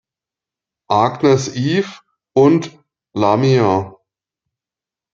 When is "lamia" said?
3.13-3.93